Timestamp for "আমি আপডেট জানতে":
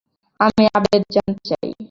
0.39-1.41